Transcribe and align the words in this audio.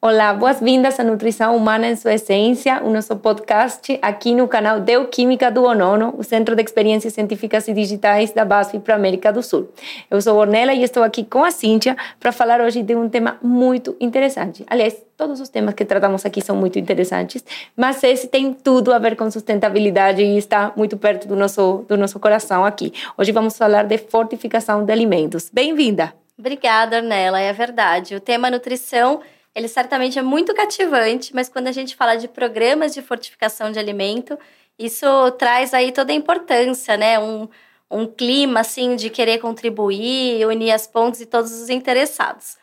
Olá, 0.00 0.32
boas-vindas 0.32 1.00
à 1.00 1.02
Nutrição 1.02 1.56
Humana 1.56 1.88
em 1.88 1.96
Sua 1.96 2.14
Essência, 2.14 2.80
o 2.84 2.88
nosso 2.88 3.16
podcast 3.16 3.98
aqui 4.00 4.32
no 4.32 4.46
canal 4.46 4.78
Deoquímica 4.78 5.50
do 5.50 5.64
Onono, 5.64 6.14
o 6.16 6.22
Centro 6.22 6.54
de 6.54 6.62
Experiências 6.62 7.14
Científicas 7.14 7.66
e 7.66 7.74
Digitais 7.74 8.30
da 8.30 8.44
BASF 8.44 8.78
para 8.78 8.94
a 8.94 8.96
América 8.96 9.32
do 9.32 9.42
Sul. 9.42 9.68
Eu 10.08 10.22
sou 10.22 10.36
Ornella 10.38 10.72
e 10.72 10.84
estou 10.84 11.02
aqui 11.02 11.24
com 11.24 11.42
a 11.42 11.50
Cíntia 11.50 11.96
para 12.20 12.30
falar 12.30 12.60
hoje 12.60 12.80
de 12.80 12.94
um 12.94 13.08
tema 13.08 13.38
muito 13.42 13.96
interessante. 13.98 14.64
Aliás, 14.68 15.02
todos 15.16 15.40
os 15.40 15.48
temas 15.48 15.74
que 15.74 15.84
tratamos 15.84 16.24
aqui 16.24 16.40
são 16.40 16.54
muito 16.54 16.78
interessantes, 16.78 17.44
mas 17.76 18.00
esse 18.04 18.28
tem 18.28 18.52
tudo 18.52 18.92
a 18.92 19.00
ver 19.00 19.16
com 19.16 19.28
sustentabilidade 19.28 20.22
e 20.22 20.38
está 20.38 20.72
muito 20.76 20.96
perto 20.96 21.26
do 21.26 21.34
nosso, 21.34 21.84
do 21.88 21.96
nosso 21.96 22.20
coração 22.20 22.64
aqui. 22.64 22.92
Hoje 23.16 23.32
vamos 23.32 23.58
falar 23.58 23.82
de 23.82 23.98
fortificação 23.98 24.84
de 24.84 24.92
alimentos. 24.92 25.50
Bem-vinda! 25.52 26.14
Obrigada, 26.38 26.98
Ornella, 26.98 27.40
é 27.40 27.52
verdade. 27.52 28.14
O 28.14 28.20
tema 28.20 28.48
nutrição 28.48 29.20
ele 29.54 29.68
certamente 29.68 30.18
é 30.18 30.22
muito 30.22 30.54
cativante, 30.54 31.34
mas 31.34 31.48
quando 31.48 31.68
a 31.68 31.72
gente 31.72 31.96
fala 31.96 32.16
de 32.16 32.28
programas 32.28 32.94
de 32.94 33.02
fortificação 33.02 33.72
de 33.72 33.78
alimento, 33.78 34.38
isso 34.78 35.06
traz 35.32 35.74
aí 35.74 35.92
toda 35.92 36.12
a 36.12 36.14
importância, 36.14 36.96
né? 36.96 37.18
Um, 37.18 37.48
um 37.90 38.06
clima, 38.06 38.60
assim, 38.60 38.94
de 38.94 39.10
querer 39.10 39.38
contribuir, 39.38 40.46
unir 40.46 40.72
as 40.72 40.86
pontes 40.86 41.20
e 41.20 41.26
todos 41.26 41.50
os 41.52 41.68
interessados. 41.68 42.56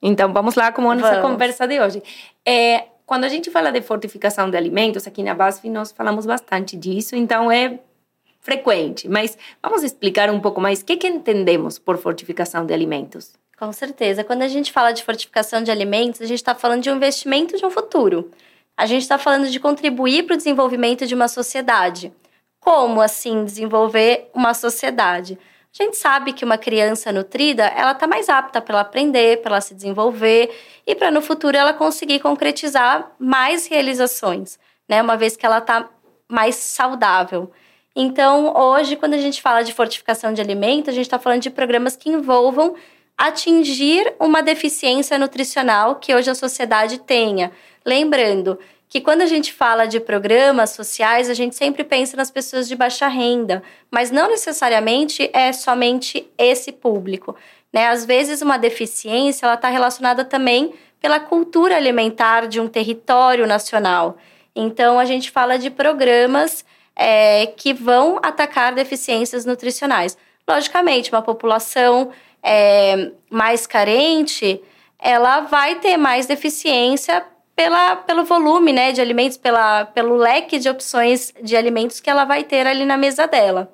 Então, 0.00 0.32
vamos 0.32 0.54
lá 0.54 0.70
com 0.70 0.88
a 0.90 0.94
nossa 0.94 1.14
vamos. 1.16 1.30
conversa 1.30 1.66
de 1.66 1.80
hoje. 1.80 2.02
É, 2.46 2.84
quando 3.04 3.24
a 3.24 3.28
gente 3.28 3.50
fala 3.50 3.72
de 3.72 3.80
fortificação 3.80 4.50
de 4.50 4.56
alimentos, 4.56 5.06
aqui 5.06 5.22
na 5.22 5.34
BASF 5.34 5.68
nós 5.68 5.90
falamos 5.90 6.26
bastante 6.26 6.76
disso, 6.76 7.16
então 7.16 7.50
é 7.50 7.80
frequente. 8.40 9.08
Mas 9.08 9.36
vamos 9.62 9.82
explicar 9.82 10.30
um 10.30 10.38
pouco 10.38 10.60
mais 10.60 10.80
o 10.80 10.84
que, 10.84 10.96
que 10.96 11.08
entendemos 11.08 11.78
por 11.78 11.96
fortificação 11.96 12.64
de 12.64 12.72
alimentos. 12.72 13.32
Com 13.58 13.72
certeza. 13.72 14.22
Quando 14.22 14.42
a 14.42 14.48
gente 14.48 14.70
fala 14.70 14.92
de 14.92 15.02
fortificação 15.02 15.62
de 15.62 15.70
alimentos, 15.70 16.20
a 16.20 16.26
gente 16.26 16.38
está 16.38 16.54
falando 16.54 16.82
de 16.82 16.90
um 16.90 16.96
investimento 16.96 17.56
de 17.56 17.66
um 17.66 17.70
futuro. 17.70 18.30
A 18.76 18.86
gente 18.86 19.02
está 19.02 19.18
falando 19.18 19.48
de 19.48 19.58
contribuir 19.58 20.24
para 20.24 20.34
o 20.34 20.36
desenvolvimento 20.36 21.04
de 21.04 21.14
uma 21.14 21.26
sociedade. 21.26 22.12
Como 22.60 23.00
assim 23.00 23.44
desenvolver 23.44 24.30
uma 24.32 24.54
sociedade? 24.54 25.36
A 25.78 25.82
gente 25.82 25.96
sabe 25.96 26.32
que 26.32 26.44
uma 26.44 26.56
criança 26.56 27.10
nutrida, 27.10 27.64
ela 27.64 27.92
está 27.92 28.06
mais 28.06 28.28
apta 28.28 28.60
para 28.60 28.80
aprender, 28.80 29.42
para 29.42 29.60
se 29.60 29.74
desenvolver 29.74 30.54
e 30.86 30.94
para 30.94 31.10
no 31.10 31.20
futuro 31.20 31.56
ela 31.56 31.74
conseguir 31.74 32.20
concretizar 32.20 33.10
mais 33.18 33.66
realizações, 33.66 34.58
né? 34.88 35.02
Uma 35.02 35.16
vez 35.16 35.36
que 35.36 35.44
ela 35.44 35.58
está 35.58 35.88
mais 36.28 36.54
saudável. 36.54 37.50
Então, 37.94 38.56
hoje, 38.56 38.94
quando 38.94 39.14
a 39.14 39.18
gente 39.18 39.42
fala 39.42 39.62
de 39.62 39.72
fortificação 39.72 40.32
de 40.32 40.40
alimentos, 40.40 40.90
a 40.90 40.92
gente 40.92 41.06
está 41.06 41.18
falando 41.18 41.42
de 41.42 41.50
programas 41.50 41.96
que 41.96 42.08
envolvam 42.08 42.76
atingir 43.18 44.14
uma 44.20 44.40
deficiência 44.40 45.18
nutricional 45.18 45.96
que 45.96 46.14
hoje 46.14 46.30
a 46.30 46.34
sociedade 46.36 47.00
tenha. 47.00 47.50
Lembrando 47.84 48.56
que 48.88 49.00
quando 49.00 49.22
a 49.22 49.26
gente 49.26 49.52
fala 49.52 49.86
de 49.86 49.98
programas 49.98 50.70
sociais, 50.70 51.28
a 51.28 51.34
gente 51.34 51.56
sempre 51.56 51.82
pensa 51.82 52.16
nas 52.16 52.30
pessoas 52.30 52.68
de 52.68 52.76
baixa 52.76 53.08
renda, 53.08 53.62
mas 53.90 54.10
não 54.12 54.28
necessariamente 54.28 55.28
é 55.32 55.52
somente 55.52 56.26
esse 56.38 56.72
público. 56.72 57.34
Né? 57.72 57.88
Às 57.88 58.06
vezes, 58.06 58.40
uma 58.40 58.56
deficiência 58.56 59.44
ela 59.44 59.56
está 59.56 59.68
relacionada 59.68 60.24
também 60.24 60.72
pela 61.00 61.20
cultura 61.20 61.76
alimentar 61.76 62.46
de 62.46 62.60
um 62.60 62.68
território 62.68 63.46
nacional. 63.46 64.16
Então, 64.54 64.98
a 64.98 65.04
gente 65.04 65.30
fala 65.30 65.58
de 65.58 65.70
programas 65.70 66.64
é, 66.96 67.46
que 67.46 67.74
vão 67.74 68.18
atacar 68.22 68.74
deficiências 68.74 69.44
nutricionais. 69.44 70.16
Logicamente, 70.48 71.12
uma 71.12 71.20
população 71.20 72.10
é, 72.48 73.10
mais 73.30 73.66
carente, 73.66 74.58
ela 74.98 75.40
vai 75.40 75.74
ter 75.74 75.98
mais 75.98 76.24
deficiência 76.24 77.22
pela, 77.54 77.96
pelo 77.96 78.24
volume 78.24 78.72
né, 78.72 78.90
de 78.90 79.02
alimentos, 79.02 79.36
pela, 79.36 79.84
pelo 79.84 80.16
leque 80.16 80.58
de 80.58 80.66
opções 80.66 81.34
de 81.42 81.54
alimentos 81.54 82.00
que 82.00 82.08
ela 82.08 82.24
vai 82.24 82.42
ter 82.44 82.66
ali 82.66 82.86
na 82.86 82.96
mesa 82.96 83.26
dela. 83.26 83.70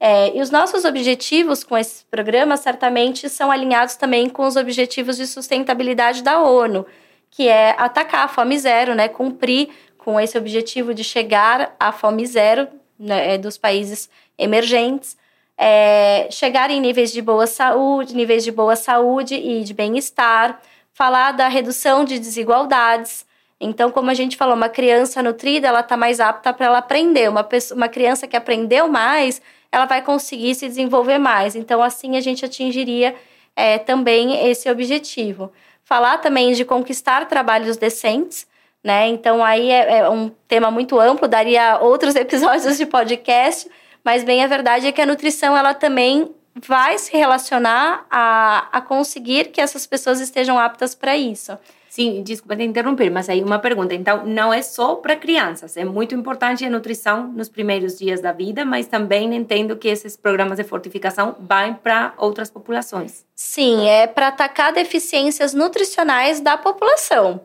É, 0.00 0.34
e 0.34 0.40
os 0.40 0.50
nossos 0.50 0.86
objetivos 0.86 1.62
com 1.62 1.76
esse 1.76 2.06
programa 2.06 2.56
certamente 2.56 3.28
são 3.28 3.50
alinhados 3.50 3.96
também 3.96 4.30
com 4.30 4.46
os 4.46 4.56
objetivos 4.56 5.18
de 5.18 5.26
sustentabilidade 5.26 6.22
da 6.22 6.40
ONU, 6.40 6.86
que 7.30 7.48
é 7.48 7.74
atacar 7.76 8.24
a 8.24 8.28
fome 8.28 8.58
zero, 8.58 8.94
né, 8.94 9.08
cumprir 9.08 9.68
com 9.98 10.18
esse 10.18 10.38
objetivo 10.38 10.94
de 10.94 11.04
chegar 11.04 11.76
à 11.78 11.92
fome 11.92 12.24
zero 12.24 12.66
né, 12.98 13.36
dos 13.36 13.58
países 13.58 14.08
emergentes 14.38 15.18
é, 15.58 16.28
chegar 16.30 16.70
em 16.70 16.80
níveis 16.80 17.12
de 17.12 17.22
boa 17.22 17.46
saúde, 17.46 18.14
níveis 18.14 18.44
de 18.44 18.52
boa 18.52 18.76
saúde 18.76 19.34
e 19.34 19.64
de 19.64 19.72
bem-estar, 19.72 20.60
falar 20.92 21.32
da 21.32 21.48
redução 21.48 22.04
de 22.04 22.18
desigualdades. 22.18 23.26
Então, 23.58 23.90
como 23.90 24.10
a 24.10 24.14
gente 24.14 24.36
falou, 24.36 24.54
uma 24.54 24.68
criança 24.68 25.22
nutrida, 25.22 25.68
ela 25.68 25.80
está 25.80 25.96
mais 25.96 26.20
apta 26.20 26.52
para 26.52 26.66
ela 26.66 26.78
aprender. 26.78 27.28
Uma, 27.30 27.42
pessoa, 27.42 27.76
uma 27.76 27.88
criança 27.88 28.26
que 28.26 28.36
aprendeu 28.36 28.86
mais, 28.86 29.40
ela 29.72 29.86
vai 29.86 30.02
conseguir 30.02 30.54
se 30.54 30.68
desenvolver 30.68 31.18
mais. 31.18 31.56
Então, 31.56 31.82
assim, 31.82 32.16
a 32.16 32.20
gente 32.20 32.44
atingiria 32.44 33.14
é, 33.54 33.78
também 33.78 34.46
esse 34.48 34.70
objetivo. 34.70 35.50
Falar 35.82 36.18
também 36.18 36.52
de 36.52 36.64
conquistar 36.64 37.26
trabalhos 37.26 37.78
decentes, 37.78 38.46
né? 38.84 39.08
Então, 39.08 39.42
aí 39.42 39.70
é, 39.70 39.98
é 39.98 40.10
um 40.10 40.30
tema 40.46 40.70
muito 40.70 41.00
amplo, 41.00 41.26
daria 41.26 41.78
outros 41.80 42.14
episódios 42.16 42.76
de 42.76 42.84
podcast, 42.84 43.70
mas 44.06 44.22
bem 44.22 44.44
a 44.44 44.46
verdade 44.46 44.86
é 44.86 44.92
que 44.92 45.02
a 45.02 45.06
nutrição 45.06 45.56
ela 45.56 45.74
também 45.74 46.30
vai 46.54 46.96
se 46.96 47.10
relacionar 47.10 48.06
a, 48.08 48.68
a 48.70 48.80
conseguir 48.80 49.46
que 49.46 49.60
essas 49.60 49.84
pessoas 49.84 50.20
estejam 50.20 50.56
aptas 50.56 50.94
para 50.94 51.16
isso. 51.16 51.58
Sim, 51.88 52.22
desculpa 52.22 52.54
te 52.54 52.62
interromper, 52.62 53.10
mas 53.10 53.28
aí 53.28 53.42
uma 53.42 53.58
pergunta. 53.58 53.94
Então, 53.94 54.24
não 54.24 54.54
é 54.54 54.62
só 54.62 54.94
para 54.94 55.16
crianças. 55.16 55.76
É 55.76 55.84
muito 55.84 56.14
importante 56.14 56.64
a 56.64 56.70
nutrição 56.70 57.26
nos 57.26 57.48
primeiros 57.48 57.98
dias 57.98 58.20
da 58.20 58.30
vida, 58.30 58.64
mas 58.64 58.86
também 58.86 59.34
entendo 59.34 59.76
que 59.76 59.88
esses 59.88 60.16
programas 60.16 60.58
de 60.58 60.64
fortificação 60.64 61.34
vão 61.40 61.74
para 61.74 62.14
outras 62.16 62.48
populações. 62.48 63.24
Sim, 63.34 63.88
é 63.88 64.06
para 64.06 64.28
atacar 64.28 64.72
deficiências 64.72 65.52
nutricionais 65.52 66.38
da 66.38 66.56
população. 66.56 67.40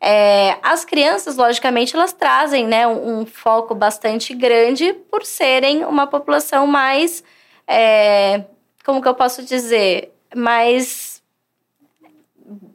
É, 0.00 0.58
as 0.62 0.84
crianças, 0.84 1.36
logicamente, 1.36 1.96
elas 1.96 2.12
trazem 2.12 2.66
né, 2.66 2.86
um, 2.86 3.20
um, 3.20 3.26
foco 3.26 3.74
bastante 3.74 4.34
grande 4.34 4.92
por 5.10 5.24
serem 5.24 5.84
uma 5.84 6.06
população 6.06 6.66
mais. 6.66 7.24
É, 7.66 8.44
como 8.84 9.00
que 9.00 9.08
eu 9.08 9.14
posso 9.14 9.42
dizer? 9.42 10.12
Mais. 10.34 11.16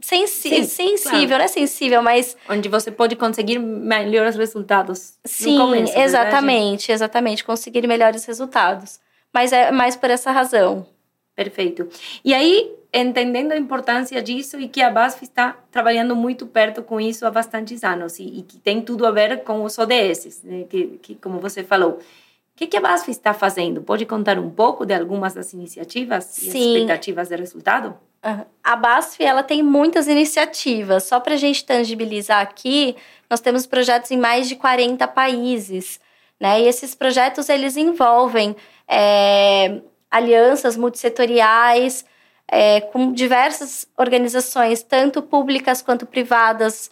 Sensi 0.02 0.50
Sim, 0.50 0.64
sensível, 0.64 1.28
claro. 1.28 1.38
não 1.38 1.46
é 1.46 1.48
sensível, 1.48 2.02
mas. 2.02 2.36
Onde 2.50 2.68
você 2.68 2.92
pode 2.92 3.16
conseguir 3.16 3.60
melhores 3.60 4.36
resultados. 4.36 5.14
Sim, 5.24 5.58
começo, 5.58 5.98
exatamente, 5.98 6.88
verdade? 6.88 6.92
exatamente. 6.92 7.44
Conseguir 7.44 7.88
melhores 7.88 8.26
resultados. 8.26 9.00
Mas 9.31 9.54
é 9.54 9.72
mais 9.72 9.96
por 9.96 10.10
essa 10.10 10.31
razão. 10.31 10.86
Perfeito. 11.44 11.88
E 12.24 12.34
aí, 12.34 12.72
entendendo 12.94 13.52
a 13.52 13.57
importância 13.57 14.22
disso 14.22 14.59
e 14.59 14.68
que 14.68 14.81
a 14.81 14.91
BASF 14.91 15.24
está 15.24 15.57
trabalhando 15.72 16.16
muito 16.16 16.46
perto 16.46 16.84
com 16.84 17.00
isso 17.00 17.25
há 17.25 17.31
bastantes 17.31 17.84
anos 17.84 18.19
e, 18.19 18.24
e 18.24 18.41
que 18.44 18.59
tem 18.59 18.81
tudo 18.81 19.06
a 19.06 19.12
ver 19.12 19.44
com 19.44 19.63
os 19.63 19.78
ODS, 19.80 20.44
né, 20.44 20.66
que, 20.69 21.00
que, 21.01 21.16
como 21.16 21.40
você 21.40 21.63
falou. 21.63 21.94
O 21.94 22.00
que, 22.56 22.68
que 22.68 22.78
a 22.78 22.81
BASF 22.81 23.09
está 23.09 23.34
fazendo? 23.34 23.81
Pode 23.81 24.06
contar 24.06 24.38
um 24.38 24.50
pouco 24.50 24.85
de 24.85 24.94
algumas 24.94 25.34
das 25.34 25.51
iniciativas 25.53 26.25
Sim. 26.25 26.46
e 26.46 26.74
expectativas 26.74 27.30
de 27.30 27.35
resultado? 27.35 27.97
A 28.63 28.75
BASF 28.75 29.24
ela 29.24 29.41
tem 29.41 29.63
muitas 29.63 30.07
iniciativas. 30.07 31.06
Só 31.06 31.19
para 31.19 31.34
a 31.34 31.38
gente 31.38 31.66
tangibilizar 31.66 32.40
aqui, 32.40 32.96
nós 33.28 33.40
temos 33.40 33.66
projetos 33.66 34.12
em 34.12 34.18
mais 34.18 34.47
de 34.47 34.56
40 34.56 35.07
países. 35.07 36.00
Né? 36.40 36.62
E 36.62 36.68
esses 36.68 36.94
projetos 36.94 37.50
eles 37.50 37.78
envolvem 37.78 38.56
é, 38.88 39.81
alianças 40.12 40.76
multissetoriais, 40.76 42.06
é, 42.48 42.82
com 42.82 43.14
diversas 43.14 43.88
organizações, 43.98 44.84
tanto 44.84 45.22
públicas 45.22 45.82
quanto 45.82 46.06
privadas, 46.06 46.92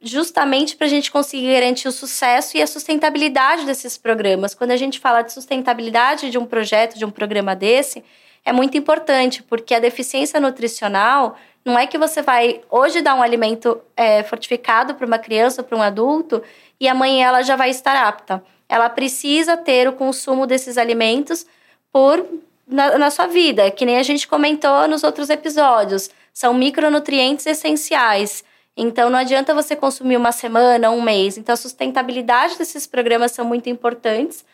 justamente 0.00 0.76
para 0.76 0.86
a 0.86 0.90
gente 0.90 1.10
conseguir 1.10 1.52
garantir 1.52 1.88
o 1.88 1.92
sucesso 1.92 2.56
e 2.56 2.62
a 2.62 2.66
sustentabilidade 2.66 3.66
desses 3.66 3.98
programas. 3.98 4.54
Quando 4.54 4.70
a 4.70 4.76
gente 4.76 5.00
fala 5.00 5.22
de 5.22 5.32
sustentabilidade 5.32 6.30
de 6.30 6.38
um 6.38 6.46
projeto, 6.46 6.96
de 6.96 7.04
um 7.04 7.10
programa 7.10 7.56
desse, 7.56 8.04
é 8.44 8.52
muito 8.52 8.76
importante, 8.76 9.42
porque 9.42 9.74
a 9.74 9.80
deficiência 9.80 10.38
nutricional 10.38 11.36
não 11.64 11.78
é 11.78 11.86
que 11.86 11.96
você 11.96 12.20
vai 12.20 12.60
hoje 12.70 13.00
dar 13.00 13.14
um 13.14 13.22
alimento 13.22 13.80
é, 13.96 14.22
fortificado 14.22 14.94
para 14.94 15.06
uma 15.06 15.18
criança 15.18 15.62
para 15.62 15.76
um 15.76 15.82
adulto 15.82 16.42
e 16.78 16.86
amanhã 16.86 17.28
ela 17.28 17.42
já 17.42 17.56
vai 17.56 17.70
estar 17.70 17.96
apta. 17.96 18.44
Ela 18.68 18.90
precisa 18.90 19.56
ter 19.56 19.88
o 19.88 19.94
consumo 19.94 20.46
desses 20.46 20.76
alimentos 20.76 21.46
por 21.94 22.26
na, 22.66 22.98
na 22.98 23.08
sua 23.08 23.28
vida, 23.28 23.70
que 23.70 23.86
nem 23.86 23.98
a 23.98 24.02
gente 24.02 24.26
comentou 24.26 24.88
nos 24.88 25.04
outros 25.04 25.30
episódios. 25.30 26.10
São 26.32 26.52
micronutrientes 26.52 27.46
essenciais. 27.46 28.42
Então 28.76 29.08
não 29.08 29.20
adianta 29.20 29.54
você 29.54 29.76
consumir 29.76 30.16
uma 30.16 30.32
semana, 30.32 30.90
um 30.90 31.00
mês. 31.00 31.38
Então 31.38 31.52
a 31.52 31.56
sustentabilidade 31.56 32.58
desses 32.58 32.84
programas 32.84 33.30
são 33.30 33.44
muito 33.44 33.68
importantes. 33.68 34.44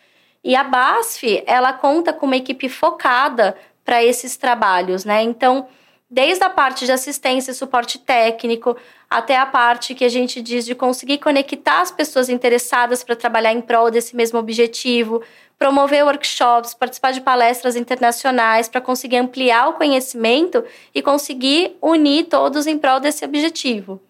E 0.45 0.55
a 0.55 0.63
BASF, 0.63 1.43
ela 1.47 1.73
conta 1.73 2.13
com 2.13 2.27
uma 2.27 2.37
equipe 2.37 2.69
focada 2.69 3.57
para 3.87 4.05
esses 4.05 4.37
trabalhos, 4.37 5.07
né? 5.07 5.23
Então, 5.23 5.67
desde 6.11 6.43
a 6.43 6.51
parte 6.51 6.85
de 6.85 6.91
assistência 6.91 7.53
e 7.53 7.55
suporte 7.55 7.99
técnico, 7.99 8.77
até 9.09 9.37
a 9.37 9.47
parte 9.47 9.95
que 9.95 10.05
a 10.05 10.09
gente 10.09 10.43
diz 10.43 10.67
de 10.67 10.75
conseguir 10.75 11.19
conectar 11.19 11.81
as 11.81 11.93
pessoas 11.93 12.29
interessadas 12.29 13.05
para 13.05 13.15
trabalhar 13.15 13.53
em 13.53 13.61
prol 13.61 13.91
desse 13.91 14.17
mesmo 14.17 14.39
objetivo, 14.39 15.23
promover 15.57 16.05
workshops, 16.05 16.75
participar 16.75 17.13
de 17.13 17.21
palestras 17.21 17.77
internacionais 17.77 18.69
para 18.69 18.81
conseguir 18.81 19.19
ampliar 19.19 19.69
o 19.69 19.75
conhecimento 19.75 20.65
e 20.93 21.01
conseguir 21.01 21.77
unir 21.81 22.25
todos 22.25 22.67
em 22.67 22.77
prol 22.77 22.99
desse 22.99 23.25
objetivo. 23.25 24.01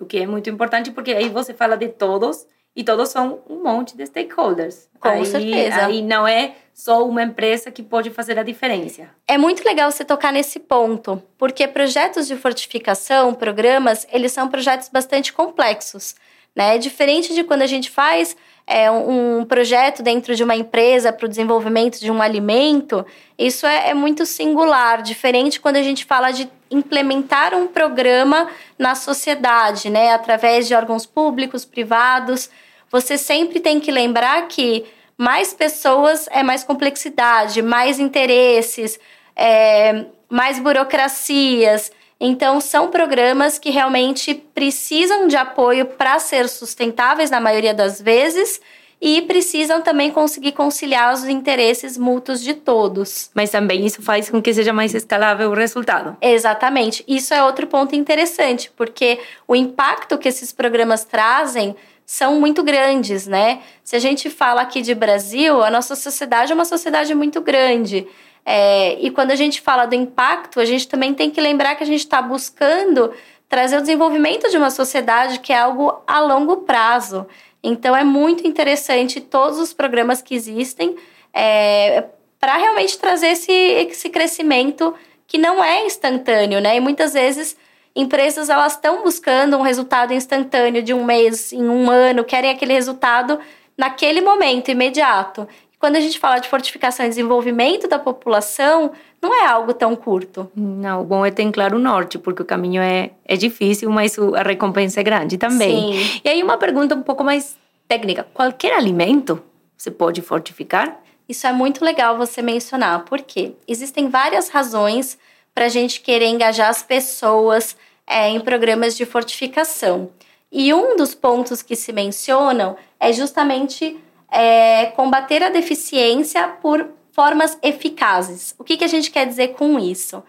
O 0.00 0.06
que 0.06 0.18
é 0.18 0.26
muito 0.26 0.50
importante 0.50 0.90
porque 0.90 1.12
aí 1.12 1.28
você 1.28 1.54
fala 1.54 1.76
de 1.76 1.88
todos 1.88 2.46
e 2.78 2.84
todos 2.84 3.08
são 3.08 3.40
um 3.50 3.60
monte 3.60 3.96
de 3.96 4.06
stakeholders. 4.06 4.88
Com 5.00 5.08
aí, 5.08 5.26
certeza. 5.26 5.86
Aí 5.86 6.00
não 6.00 6.28
é 6.28 6.54
só 6.72 7.04
uma 7.04 7.24
empresa 7.24 7.72
que 7.72 7.82
pode 7.82 8.08
fazer 8.10 8.38
a 8.38 8.44
diferença. 8.44 9.10
É 9.26 9.36
muito 9.36 9.64
legal 9.64 9.90
você 9.90 10.04
tocar 10.04 10.32
nesse 10.32 10.60
ponto, 10.60 11.20
porque 11.36 11.66
projetos 11.66 12.28
de 12.28 12.36
fortificação, 12.36 13.34
programas, 13.34 14.06
eles 14.12 14.30
são 14.30 14.46
projetos 14.46 14.88
bastante 14.88 15.32
complexos. 15.32 16.14
Né? 16.54 16.78
Diferente 16.78 17.34
de 17.34 17.42
quando 17.42 17.62
a 17.62 17.66
gente 17.66 17.90
faz 17.90 18.36
é, 18.64 18.88
um 18.88 19.44
projeto 19.44 20.00
dentro 20.00 20.36
de 20.36 20.44
uma 20.44 20.54
empresa 20.54 21.12
para 21.12 21.26
o 21.26 21.28
desenvolvimento 21.28 21.98
de 21.98 22.12
um 22.12 22.22
alimento, 22.22 23.04
isso 23.36 23.66
é, 23.66 23.90
é 23.90 23.94
muito 23.94 24.24
singular, 24.24 25.02
diferente 25.02 25.60
quando 25.60 25.76
a 25.76 25.82
gente 25.82 26.04
fala 26.04 26.30
de 26.30 26.48
implementar 26.70 27.54
um 27.54 27.66
programa 27.66 28.48
na 28.78 28.94
sociedade, 28.94 29.90
né? 29.90 30.12
através 30.12 30.68
de 30.68 30.74
órgãos 30.76 31.06
públicos, 31.06 31.64
privados. 31.64 32.48
Você 32.90 33.18
sempre 33.18 33.60
tem 33.60 33.78
que 33.80 33.90
lembrar 33.90 34.48
que 34.48 34.84
mais 35.16 35.52
pessoas 35.52 36.28
é 36.30 36.42
mais 36.42 36.62
complexidade, 36.62 37.60
mais 37.60 37.98
interesses, 37.98 38.98
é, 39.34 40.06
mais 40.28 40.58
burocracias. 40.58 41.90
Então, 42.20 42.60
são 42.60 42.88
programas 42.88 43.58
que 43.58 43.70
realmente 43.70 44.34
precisam 44.34 45.26
de 45.26 45.36
apoio 45.36 45.86
para 45.86 46.18
ser 46.18 46.48
sustentáveis 46.48 47.30
na 47.30 47.40
maioria 47.40 47.74
das 47.74 48.00
vezes 48.00 48.60
e 49.00 49.22
precisam 49.22 49.80
também 49.80 50.10
conseguir 50.10 50.52
conciliar 50.52 51.14
os 51.14 51.24
interesses 51.24 51.96
mútuos 51.96 52.42
de 52.42 52.54
todos. 52.54 53.30
Mas 53.32 53.50
também 53.50 53.86
isso 53.86 54.02
faz 54.02 54.28
com 54.28 54.42
que 54.42 54.52
seja 54.52 54.72
mais 54.72 54.94
escalável 54.94 55.50
o 55.50 55.54
resultado. 55.54 56.16
Exatamente. 56.20 57.04
Isso 57.06 57.32
é 57.32 57.42
outro 57.42 57.66
ponto 57.66 57.94
interessante, 57.94 58.70
porque 58.76 59.20
o 59.46 59.54
impacto 59.54 60.18
que 60.18 60.28
esses 60.28 60.52
programas 60.52 61.04
trazem 61.04 61.76
são 62.10 62.40
muito 62.40 62.62
grandes, 62.62 63.26
né? 63.26 63.60
Se 63.84 63.94
a 63.94 63.98
gente 63.98 64.30
fala 64.30 64.62
aqui 64.62 64.80
de 64.80 64.94
Brasil, 64.94 65.62
a 65.62 65.70
nossa 65.70 65.94
sociedade 65.94 66.50
é 66.50 66.54
uma 66.54 66.64
sociedade 66.64 67.14
muito 67.14 67.38
grande. 67.42 68.08
É, 68.46 68.98
e 68.98 69.10
quando 69.10 69.30
a 69.30 69.36
gente 69.36 69.60
fala 69.60 69.84
do 69.84 69.94
impacto, 69.94 70.58
a 70.58 70.64
gente 70.64 70.88
também 70.88 71.12
tem 71.12 71.30
que 71.30 71.38
lembrar 71.38 71.74
que 71.74 71.82
a 71.82 71.86
gente 71.86 72.00
está 72.00 72.22
buscando 72.22 73.12
trazer 73.46 73.76
o 73.76 73.82
desenvolvimento 73.82 74.48
de 74.48 74.56
uma 74.56 74.70
sociedade 74.70 75.40
que 75.40 75.52
é 75.52 75.58
algo 75.58 76.02
a 76.06 76.18
longo 76.20 76.56
prazo. 76.62 77.26
Então 77.62 77.94
é 77.94 78.04
muito 78.04 78.46
interessante 78.46 79.20
todos 79.20 79.58
os 79.58 79.74
programas 79.74 80.22
que 80.22 80.34
existem 80.34 80.96
é, 81.34 82.04
para 82.40 82.56
realmente 82.56 82.96
trazer 82.96 83.32
esse, 83.32 83.52
esse 83.52 84.08
crescimento 84.08 84.94
que 85.26 85.36
não 85.36 85.62
é 85.62 85.84
instantâneo, 85.84 86.58
né? 86.58 86.74
E 86.74 86.80
muitas 86.80 87.12
vezes 87.12 87.54
empresas 87.94 88.48
elas 88.48 88.72
estão 88.74 89.02
buscando 89.02 89.56
um 89.56 89.62
resultado 89.62 90.12
instantâneo 90.12 90.82
de 90.82 90.94
um 90.94 91.04
mês, 91.04 91.52
em 91.52 91.68
um 91.68 91.90
ano, 91.90 92.24
querem 92.24 92.50
aquele 92.50 92.72
resultado 92.72 93.38
naquele 93.76 94.20
momento 94.20 94.70
imediato. 94.70 95.46
Quando 95.78 95.96
a 95.96 96.00
gente 96.00 96.18
fala 96.18 96.38
de 96.38 96.48
fortificação 96.48 97.06
e 97.06 97.08
desenvolvimento 97.08 97.86
da 97.86 97.98
população, 97.98 98.90
não 99.22 99.32
é 99.32 99.46
algo 99.46 99.72
tão 99.72 99.94
curto. 99.94 100.50
Não, 100.54 101.02
o 101.02 101.04
bom 101.04 101.24
é 101.24 101.30
ter 101.30 101.48
claro 101.52 101.76
o 101.76 101.80
norte, 101.80 102.18
porque 102.18 102.42
o 102.42 102.44
caminho 102.44 102.82
é, 102.82 103.10
é 103.24 103.36
difícil, 103.36 103.88
mas 103.90 104.18
a 104.18 104.42
recompensa 104.42 105.00
é 105.00 105.02
grande 105.04 105.38
também. 105.38 105.92
Sim. 105.94 106.20
E 106.24 106.28
aí 106.28 106.42
uma 106.42 106.56
pergunta 106.56 106.96
um 106.96 107.02
pouco 107.02 107.22
mais 107.22 107.56
técnica. 107.86 108.26
Qualquer 108.34 108.74
alimento 108.74 109.40
você 109.76 109.90
pode 109.90 110.20
fortificar? 110.20 111.00
Isso 111.28 111.46
é 111.46 111.52
muito 111.52 111.84
legal 111.84 112.16
você 112.16 112.42
mencionar, 112.42 113.04
porque 113.04 113.52
existem 113.66 114.08
várias 114.08 114.48
razões 114.48 115.18
para 115.58 115.66
a 115.66 115.68
gente 115.68 116.02
querer 116.02 116.26
engajar 116.26 116.68
as 116.68 116.84
pessoas 116.84 117.76
é, 118.06 118.28
em 118.28 118.38
programas 118.38 118.96
de 118.96 119.04
fortificação. 119.04 120.08
E 120.52 120.72
um 120.72 120.96
dos 120.96 121.16
pontos 121.16 121.62
que 121.62 121.74
se 121.74 121.92
mencionam 121.92 122.76
é 123.00 123.12
justamente 123.12 123.98
é, 124.30 124.86
combater 124.94 125.42
a 125.42 125.48
deficiência 125.48 126.46
por 126.62 126.88
formas 127.10 127.58
eficazes. 127.60 128.54
O 128.56 128.62
que, 128.62 128.76
que 128.76 128.84
a 128.84 128.88
gente 128.88 129.10
quer 129.10 129.26
dizer 129.26 129.48
com 129.48 129.80
isso? 129.80 130.22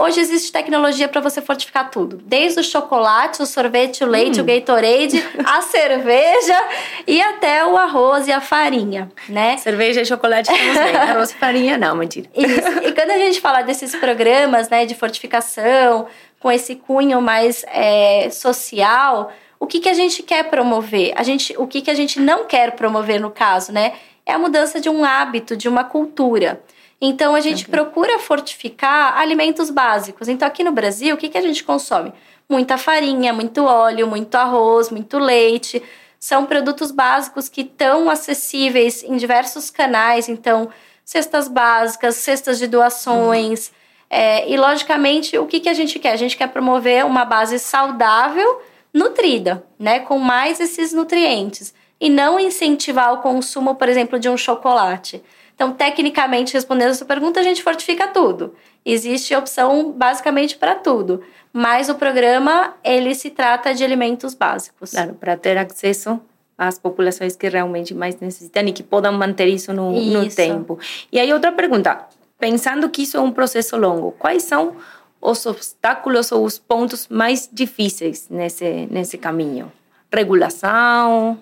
Hoje 0.00 0.20
existe 0.20 0.52
tecnologia 0.52 1.08
para 1.08 1.20
você 1.20 1.42
fortificar 1.42 1.90
tudo, 1.90 2.20
desde 2.24 2.60
o 2.60 2.62
chocolate, 2.62 3.42
o 3.42 3.46
sorvete, 3.46 4.04
o 4.04 4.06
leite, 4.06 4.38
hum. 4.38 4.44
o 4.44 4.46
Gatorade, 4.46 5.28
a 5.44 5.60
cerveja 5.66 6.56
e 7.04 7.20
até 7.20 7.66
o 7.66 7.76
arroz 7.76 8.28
e 8.28 8.32
a 8.32 8.40
farinha, 8.40 9.10
né? 9.28 9.56
Cerveja 9.56 10.00
e 10.00 10.06
chocolate 10.06 10.52
estamos 10.52 10.74
bem, 10.78 10.96
arroz 10.96 11.32
e 11.32 11.34
farinha 11.34 11.76
não, 11.76 11.96
mentira. 11.96 12.30
Isso. 12.32 12.78
E 12.84 12.92
quando 12.92 13.10
a 13.10 13.18
gente 13.18 13.40
fala 13.40 13.62
desses 13.62 13.92
programas, 13.96 14.68
né, 14.68 14.86
de 14.86 14.94
fortificação, 14.94 16.06
com 16.38 16.52
esse 16.52 16.76
cunho 16.76 17.20
mais 17.20 17.64
é, 17.66 18.30
social, 18.30 19.32
o 19.58 19.66
que, 19.66 19.80
que 19.80 19.88
a 19.88 19.94
gente 19.94 20.22
quer 20.22 20.44
promover? 20.44 21.12
A 21.16 21.24
gente, 21.24 21.56
o 21.58 21.66
que, 21.66 21.82
que 21.82 21.90
a 21.90 21.94
gente 21.94 22.20
não 22.20 22.44
quer 22.44 22.76
promover 22.76 23.20
no 23.20 23.32
caso, 23.32 23.72
né? 23.72 23.94
É 24.24 24.32
a 24.32 24.38
mudança 24.38 24.80
de 24.80 24.88
um 24.88 25.04
hábito, 25.04 25.56
de 25.56 25.68
uma 25.68 25.82
cultura. 25.82 26.62
Então 27.00 27.34
a 27.34 27.40
gente 27.40 27.68
procura 27.68 28.18
fortificar 28.18 29.16
alimentos 29.16 29.70
básicos. 29.70 30.28
Então 30.28 30.46
aqui 30.46 30.64
no 30.64 30.72
Brasil, 30.72 31.14
o 31.14 31.18
que, 31.18 31.28
que 31.28 31.38
a 31.38 31.42
gente 31.42 31.62
consome? 31.62 32.12
Muita 32.48 32.76
farinha, 32.76 33.32
muito 33.32 33.64
óleo, 33.64 34.06
muito 34.06 34.34
arroz, 34.34 34.90
muito 34.90 35.18
leite. 35.18 35.82
São 36.18 36.46
produtos 36.46 36.90
básicos 36.90 37.48
que 37.48 37.60
estão 37.60 38.10
acessíveis 38.10 39.04
em 39.04 39.16
diversos 39.16 39.70
canais. 39.70 40.28
Então, 40.28 40.68
cestas 41.04 41.46
básicas, 41.46 42.16
cestas 42.16 42.58
de 42.58 42.66
doações. 42.66 43.68
Uhum. 43.68 43.74
É, 44.10 44.50
e 44.50 44.56
logicamente, 44.56 45.38
o 45.38 45.46
que, 45.46 45.60
que 45.60 45.68
a 45.68 45.74
gente 45.74 45.98
quer? 45.98 46.12
A 46.12 46.16
gente 46.16 46.36
quer 46.36 46.48
promover 46.48 47.04
uma 47.04 47.24
base 47.24 47.58
saudável, 47.58 48.62
nutrida, 48.92 49.64
né? 49.78 50.00
Com 50.00 50.18
mais 50.18 50.58
esses 50.58 50.92
nutrientes. 50.92 51.74
E 52.00 52.08
não 52.08 52.40
incentivar 52.40 53.12
o 53.12 53.18
consumo, 53.18 53.74
por 53.74 53.88
exemplo, 53.88 54.18
de 54.18 54.28
um 54.28 54.36
chocolate. 54.36 55.22
Então, 55.58 55.72
tecnicamente, 55.72 56.54
respondendo 56.54 56.90
a 56.90 56.94
sua 56.94 57.04
pergunta, 57.04 57.40
a 57.40 57.42
gente 57.42 57.64
fortifica 57.64 58.06
tudo. 58.06 58.54
Existe 58.86 59.34
opção 59.34 59.90
basicamente 59.90 60.56
para 60.56 60.76
tudo. 60.76 61.20
Mas 61.52 61.88
o 61.88 61.96
programa, 61.96 62.76
ele 62.84 63.12
se 63.12 63.28
trata 63.28 63.74
de 63.74 63.82
alimentos 63.82 64.34
básicos. 64.34 64.92
Claro, 64.92 65.14
para 65.14 65.36
ter 65.36 65.58
acesso 65.58 66.20
às 66.56 66.78
populações 66.78 67.34
que 67.34 67.48
realmente 67.48 67.92
mais 67.92 68.20
necessitam 68.20 68.68
e 68.68 68.72
que 68.72 68.84
possam 68.84 69.12
manter 69.14 69.48
isso 69.48 69.72
no, 69.72 69.92
isso 69.96 70.12
no 70.12 70.28
tempo. 70.28 70.78
E 71.10 71.18
aí, 71.18 71.32
outra 71.32 71.50
pergunta. 71.50 72.06
Pensando 72.38 72.88
que 72.88 73.02
isso 73.02 73.16
é 73.16 73.20
um 73.20 73.32
processo 73.32 73.76
longo, 73.76 74.12
quais 74.12 74.44
são 74.44 74.76
os 75.20 75.44
obstáculos 75.44 76.30
ou 76.30 76.44
os 76.44 76.56
pontos 76.56 77.08
mais 77.08 77.50
difíceis 77.52 78.28
nesse, 78.30 78.86
nesse 78.92 79.18
caminho? 79.18 79.72
Regulação, 80.12 81.36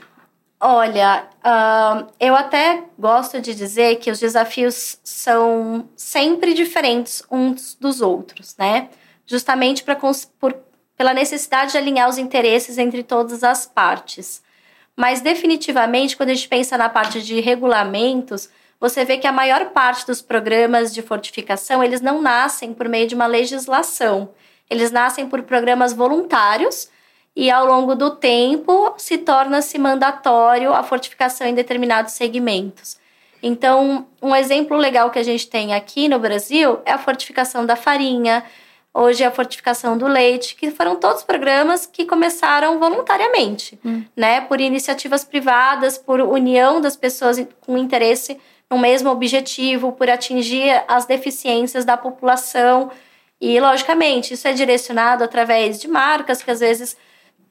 Olha, 0.58 1.28
uh, 1.44 2.10
eu 2.18 2.34
até 2.34 2.84
gosto 2.98 3.40
de 3.40 3.54
dizer 3.54 3.96
que 3.96 4.10
os 4.10 4.18
desafios 4.18 4.98
são 5.04 5.88
sempre 5.94 6.54
diferentes 6.54 7.22
uns 7.30 7.74
dos 7.74 8.00
outros, 8.00 8.56
né? 8.56 8.88
Justamente 9.26 9.84
pra, 9.84 9.96
por, 9.96 10.56
pela 10.96 11.12
necessidade 11.12 11.72
de 11.72 11.78
alinhar 11.78 12.08
os 12.08 12.16
interesses 12.16 12.78
entre 12.78 13.02
todas 13.02 13.44
as 13.44 13.66
partes. 13.66 14.42
Mas, 14.96 15.20
definitivamente, 15.20 16.16
quando 16.16 16.30
a 16.30 16.34
gente 16.34 16.48
pensa 16.48 16.78
na 16.78 16.88
parte 16.88 17.22
de 17.22 17.38
regulamentos, 17.38 18.48
você 18.80 19.04
vê 19.04 19.18
que 19.18 19.26
a 19.26 19.32
maior 19.32 19.66
parte 19.70 20.06
dos 20.06 20.22
programas 20.22 20.92
de 20.94 21.02
fortificação, 21.02 21.84
eles 21.84 22.00
não 22.00 22.22
nascem 22.22 22.72
por 22.72 22.88
meio 22.88 23.06
de 23.06 23.14
uma 23.14 23.26
legislação. 23.26 24.30
Eles 24.70 24.90
nascem 24.90 25.28
por 25.28 25.42
programas 25.42 25.92
voluntários 25.92 26.88
e 27.36 27.50
ao 27.50 27.66
longo 27.66 27.94
do 27.94 28.10
tempo 28.10 28.94
se 28.96 29.18
torna-se 29.18 29.78
mandatório 29.78 30.72
a 30.72 30.82
fortificação 30.82 31.46
em 31.46 31.54
determinados 31.54 32.14
segmentos. 32.14 32.98
Então, 33.42 34.06
um 34.22 34.34
exemplo 34.34 34.74
legal 34.78 35.10
que 35.10 35.18
a 35.18 35.22
gente 35.22 35.46
tem 35.46 35.74
aqui 35.74 36.08
no 36.08 36.18
Brasil 36.18 36.80
é 36.86 36.92
a 36.92 36.98
fortificação 36.98 37.66
da 37.66 37.76
farinha, 37.76 38.42
hoje 38.92 39.22
é 39.22 39.26
a 39.26 39.30
fortificação 39.30 39.98
do 39.98 40.06
leite, 40.06 40.56
que 40.56 40.70
foram 40.70 40.96
todos 40.96 41.22
programas 41.22 41.84
que 41.84 42.06
começaram 42.06 42.78
voluntariamente, 42.78 43.78
hum. 43.84 44.02
né, 44.16 44.40
por 44.40 44.58
iniciativas 44.58 45.22
privadas, 45.22 45.98
por 45.98 46.20
união 46.20 46.80
das 46.80 46.96
pessoas 46.96 47.46
com 47.60 47.76
interesse 47.76 48.38
no 48.70 48.78
mesmo 48.78 49.10
objetivo, 49.10 49.92
por 49.92 50.08
atingir 50.08 50.82
as 50.88 51.04
deficiências 51.04 51.84
da 51.84 51.98
população. 51.98 52.90
E, 53.38 53.60
logicamente, 53.60 54.32
isso 54.32 54.48
é 54.48 54.54
direcionado 54.54 55.22
através 55.22 55.78
de 55.78 55.86
marcas 55.86 56.42
que 56.42 56.50
às 56.50 56.60
vezes 56.60 56.96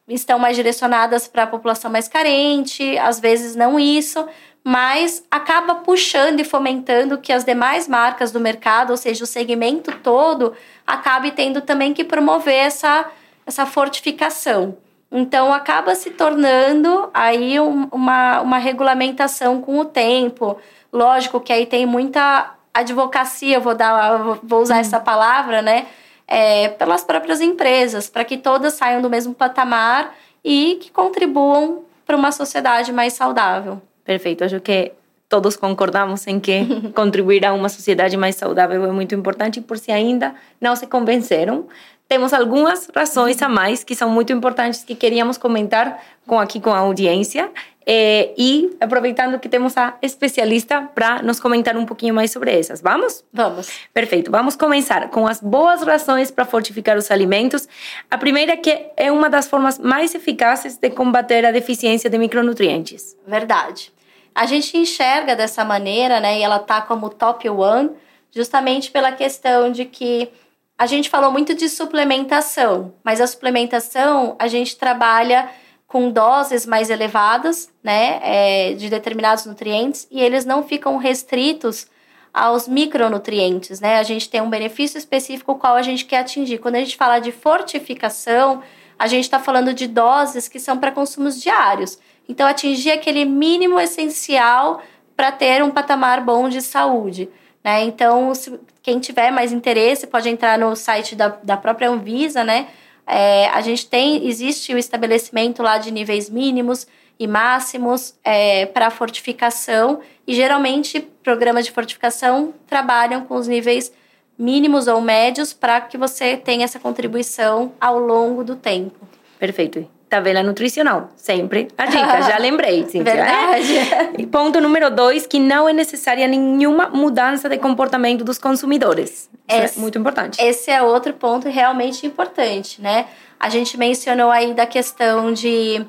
estão 0.07 0.37
mais 0.37 0.55
direcionadas 0.55 1.27
para 1.27 1.43
a 1.43 1.47
população 1.47 1.89
mais 1.89 2.07
carente, 2.07 2.97
às 2.99 3.19
vezes 3.19 3.55
não 3.55 3.79
isso, 3.79 4.25
mas 4.63 5.23
acaba 5.29 5.75
puxando 5.75 6.39
e 6.39 6.43
fomentando 6.43 7.17
que 7.17 7.31
as 7.31 7.43
demais 7.43 7.87
marcas 7.87 8.31
do 8.31 8.39
mercado, 8.39 8.91
ou 8.91 8.97
seja, 8.97 9.23
o 9.23 9.27
segmento 9.27 9.91
todo, 10.03 10.53
acabe 10.85 11.31
tendo 11.31 11.61
também 11.61 11.93
que 11.93 12.03
promover 12.03 12.55
essa, 12.55 13.05
essa 13.45 13.65
fortificação. 13.65 14.77
Então 15.11 15.53
acaba 15.53 15.95
se 15.95 16.11
tornando 16.11 17.09
aí 17.13 17.59
um, 17.59 17.87
uma, 17.91 18.41
uma 18.41 18.57
regulamentação 18.57 19.61
com 19.61 19.79
o 19.79 19.85
tempo. 19.85 20.57
Lógico 20.91 21.39
que 21.39 21.53
aí 21.53 21.65
tem 21.65 21.85
muita 21.85 22.55
advocacia, 22.73 23.59
vou 23.59 23.75
dar, 23.75 24.17
vou 24.43 24.61
usar 24.61 24.75
hum. 24.75 24.79
essa 24.79 24.99
palavra, 24.99 25.61
né? 25.61 25.85
É, 26.27 26.69
pelas 26.69 27.03
próprias 27.03 27.39
empresas, 27.39 28.09
para 28.09 28.25
que 28.25 28.37
todas 28.37 28.73
saiam 28.73 29.01
do 29.01 29.09
mesmo 29.09 29.33
patamar 29.33 30.15
e 30.43 30.79
que 30.81 30.91
contribuam 30.91 31.83
para 32.05 32.15
uma 32.15 32.31
sociedade 32.31 32.91
mais 32.91 33.13
saudável. 33.13 33.81
Perfeito, 34.03 34.43
acho 34.43 34.59
que 34.59 34.91
todos 35.27 35.55
concordamos 35.55 36.25
em 36.27 36.39
que 36.39 36.65
contribuir 36.93 37.45
a 37.45 37.53
uma 37.53 37.69
sociedade 37.69 38.15
mais 38.15 38.35
saudável 38.35 38.85
é 38.85 38.91
muito 38.91 39.15
importante, 39.15 39.59
por 39.59 39.77
se 39.77 39.91
ainda 39.91 40.35
não 40.61 40.75
se 40.75 40.87
convenceram, 40.87 41.67
temos 42.15 42.31
algumas 42.31 42.89
razões 42.95 43.41
a 43.41 43.49
mais 43.49 43.83
que 43.83 43.93
são 43.93 44.09
muito 44.09 44.31
importantes 44.31 44.85
que 44.85 44.95
queríamos 44.95 45.37
comentar 45.37 46.01
com 46.25 46.39
aqui 46.39 46.61
com 46.61 46.69
a 46.69 46.77
audiência 46.77 47.51
é, 47.85 48.33
e 48.37 48.73
aproveitando 48.79 49.37
que 49.37 49.49
temos 49.49 49.75
a 49.75 49.97
especialista 50.01 50.81
para 50.95 51.21
nos 51.21 51.41
comentar 51.41 51.75
um 51.75 51.85
pouquinho 51.85 52.13
mais 52.13 52.31
sobre 52.31 52.57
essas. 52.57 52.81
Vamos? 52.81 53.21
Vamos. 53.33 53.67
Perfeito. 53.93 54.31
Vamos 54.31 54.55
começar 54.55 55.09
com 55.09 55.27
as 55.27 55.41
boas 55.41 55.83
razões 55.83 56.31
para 56.31 56.45
fortificar 56.45 56.95
os 56.97 57.11
alimentos. 57.11 57.67
A 58.09 58.17
primeira 58.17 58.53
é 58.53 58.57
que 58.57 58.85
é 58.95 59.11
uma 59.11 59.29
das 59.29 59.49
formas 59.49 59.77
mais 59.77 60.15
eficazes 60.15 60.77
de 60.77 60.89
combater 60.91 61.45
a 61.45 61.51
deficiência 61.51 62.09
de 62.09 62.17
micronutrientes. 62.17 63.13
Verdade. 63.27 63.91
A 64.33 64.45
gente 64.45 64.77
enxerga 64.77 65.35
dessa 65.35 65.65
maneira, 65.65 66.21
né? 66.21 66.39
E 66.39 66.43
ela 66.43 66.59
tá 66.59 66.81
como 66.81 67.09
top 67.09 67.49
one, 67.49 67.89
justamente 68.31 68.89
pela 68.89 69.11
questão 69.11 69.69
de 69.69 69.83
que 69.83 70.31
a 70.77 70.85
gente 70.85 71.09
falou 71.09 71.31
muito 71.31 71.53
de 71.53 71.69
suplementação, 71.69 72.93
mas 73.03 73.21
a 73.21 73.27
suplementação 73.27 74.35
a 74.37 74.47
gente 74.47 74.75
trabalha 74.77 75.49
com 75.87 76.11
doses 76.11 76.65
mais 76.65 76.89
elevadas, 76.89 77.69
né, 77.81 78.19
é, 78.21 78.73
de 78.73 78.89
determinados 78.89 79.45
nutrientes 79.45 80.07
e 80.11 80.19
eles 80.19 80.43
não 80.45 80.63
ficam 80.63 80.97
restritos 80.97 81.87
aos 82.33 82.67
micronutrientes, 82.67 83.79
né? 83.79 83.97
A 83.97 84.03
gente 84.03 84.29
tem 84.29 84.41
um 84.41 84.49
benefício 84.49 84.97
específico 84.97 85.55
qual 85.55 85.75
a 85.75 85.81
gente 85.81 86.03
quer 86.03 86.17
atingir. 86.17 86.57
Quando 86.57 86.75
a 86.75 86.79
gente 86.79 86.97
fala 86.97 87.19
de 87.19 87.31
fortificação, 87.31 88.61
a 88.99 89.07
gente 89.07 89.23
está 89.23 89.39
falando 89.39 89.73
de 89.73 89.87
doses 89.87 90.49
que 90.49 90.59
são 90.59 90.77
para 90.77 90.91
consumos 90.91 91.41
diários. 91.41 91.97
Então, 92.27 92.45
atingir 92.45 92.91
aquele 92.91 93.23
mínimo 93.23 93.79
essencial 93.79 94.81
para 95.15 95.31
ter 95.31 95.63
um 95.63 95.71
patamar 95.71 96.19
bom 96.19 96.49
de 96.49 96.61
saúde. 96.61 97.29
Né? 97.65 97.83
Então, 97.85 98.35
se, 98.35 98.59
quem 98.83 98.99
tiver 98.99 99.31
mais 99.31 99.51
interesse 99.51 100.05
pode 100.05 100.29
entrar 100.29 100.55
no 100.59 100.75
site 100.75 101.15
da, 101.15 101.29
da 101.29 101.57
própria 101.57 101.89
Anvisa, 101.89 102.43
né? 102.43 102.67
É, 103.07 103.47
a 103.47 103.59
gente 103.61 103.87
tem, 103.87 104.27
existe 104.27 104.71
o 104.71 104.77
estabelecimento 104.77 105.63
lá 105.63 105.79
de 105.79 105.89
níveis 105.89 106.29
mínimos 106.29 106.85
e 107.19 107.25
máximos 107.25 108.13
é, 108.23 108.67
para 108.67 108.91
fortificação 108.91 110.01
e 110.27 110.35
geralmente 110.35 110.99
programas 111.23 111.65
de 111.65 111.71
fortificação 111.71 112.53
trabalham 112.67 113.25
com 113.25 113.35
os 113.35 113.47
níveis 113.47 113.91
mínimos 114.37 114.85
ou 114.85 115.01
médios 115.01 115.51
para 115.51 115.81
que 115.81 115.97
você 115.97 116.37
tenha 116.37 116.65
essa 116.65 116.79
contribuição 116.79 117.71
ao 117.81 117.97
longo 117.97 118.43
do 118.43 118.55
tempo. 118.55 119.07
Perfeito 119.39 119.94
tabela 120.15 120.41
nutricional. 120.41 121.09
Sempre 121.15 121.67
a 121.77 121.85
dica, 121.85 122.21
já 122.21 122.37
lembrei, 122.37 122.85
Cíntia. 122.89 123.13
Verdade. 123.13 123.77
É? 123.77 124.25
Ponto 124.27 124.59
número 124.61 124.89
dois, 124.89 125.27
que 125.27 125.39
não 125.39 125.67
é 125.67 125.73
necessária 125.73 126.27
nenhuma 126.27 126.89
mudança 126.89 127.49
de 127.49 127.57
comportamento 127.57 128.23
dos 128.23 128.37
consumidores. 128.37 129.29
Isso 129.47 129.59
é 129.59 129.65
esse, 129.65 129.77
é 129.77 129.81
muito 129.81 129.97
importante. 129.97 130.41
Esse 130.41 130.71
é 130.71 130.81
outro 130.81 131.13
ponto 131.13 131.47
realmente 131.49 132.05
importante, 132.05 132.81
né? 132.81 133.05
A 133.39 133.49
gente 133.49 133.77
mencionou 133.77 134.31
aí 134.31 134.53
da 134.53 134.65
questão 134.65 135.33
de... 135.33 135.85